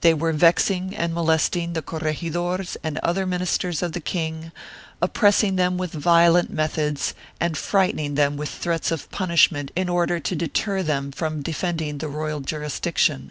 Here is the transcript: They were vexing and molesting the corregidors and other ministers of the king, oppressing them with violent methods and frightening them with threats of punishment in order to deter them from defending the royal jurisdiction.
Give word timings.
They 0.00 0.12
were 0.12 0.32
vexing 0.32 0.96
and 0.96 1.14
molesting 1.14 1.72
the 1.72 1.82
corregidors 1.82 2.76
and 2.82 2.98
other 2.98 3.24
ministers 3.26 3.80
of 3.80 3.92
the 3.92 4.00
king, 4.00 4.50
oppressing 5.00 5.54
them 5.54 5.78
with 5.78 5.92
violent 5.92 6.50
methods 6.50 7.14
and 7.40 7.56
frightening 7.56 8.16
them 8.16 8.36
with 8.36 8.48
threats 8.48 8.90
of 8.90 9.08
punishment 9.12 9.70
in 9.76 9.88
order 9.88 10.18
to 10.18 10.34
deter 10.34 10.82
them 10.82 11.12
from 11.12 11.42
defending 11.42 11.98
the 11.98 12.08
royal 12.08 12.40
jurisdiction. 12.40 13.30